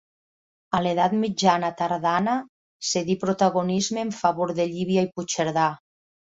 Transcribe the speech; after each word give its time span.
A 0.77 0.79
l'edat 0.85 1.13
mitjana 1.23 1.69
tardana 1.81 2.39
cedí 2.93 3.19
protagonisme 3.27 4.05
en 4.09 4.17
favor 4.25 4.57
de 4.63 4.69
Llívia 4.75 5.09
i 5.11 5.15
Puigcerdà. 5.15 5.71